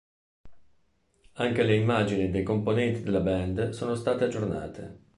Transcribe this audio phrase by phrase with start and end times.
[1.33, 4.99] Anche le immagini dei componenti della band sono state aggiornate.